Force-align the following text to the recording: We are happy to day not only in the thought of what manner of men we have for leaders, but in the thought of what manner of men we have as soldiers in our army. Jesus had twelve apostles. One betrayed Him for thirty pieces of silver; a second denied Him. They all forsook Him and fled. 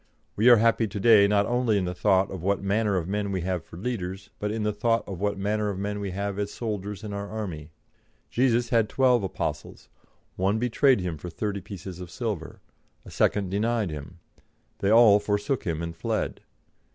We 0.35 0.49
are 0.49 0.55
happy 0.57 0.87
to 0.87 0.99
day 0.99 1.27
not 1.27 1.45
only 1.45 1.77
in 1.77 1.85
the 1.85 1.93
thought 1.93 2.31
of 2.31 2.41
what 2.41 2.59
manner 2.63 2.97
of 2.97 3.07
men 3.07 3.31
we 3.31 3.41
have 3.41 3.63
for 3.63 3.77
leaders, 3.77 4.31
but 4.39 4.49
in 4.49 4.63
the 4.63 4.73
thought 4.73 5.07
of 5.07 5.19
what 5.19 5.37
manner 5.37 5.69
of 5.69 5.77
men 5.77 5.99
we 5.99 6.09
have 6.09 6.39
as 6.39 6.51
soldiers 6.51 7.03
in 7.03 7.13
our 7.13 7.29
army. 7.29 7.69
Jesus 8.31 8.69
had 8.69 8.89
twelve 8.89 9.21
apostles. 9.21 9.89
One 10.37 10.57
betrayed 10.57 11.01
Him 11.01 11.19
for 11.19 11.29
thirty 11.29 11.61
pieces 11.61 11.99
of 11.99 12.09
silver; 12.09 12.61
a 13.05 13.11
second 13.11 13.51
denied 13.51 13.91
Him. 13.91 14.17
They 14.79 14.89
all 14.89 15.19
forsook 15.19 15.65
Him 15.65 15.83
and 15.83 15.95
fled. 15.95 16.41